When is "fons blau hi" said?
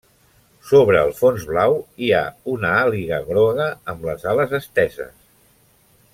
1.17-2.09